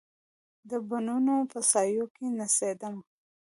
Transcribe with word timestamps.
د 0.69 0.71
بڼوڼو 0.87 1.37
په 1.51 1.59
سایو 1.71 2.05
کې 2.15 2.25
نڅېدمه 2.37 3.03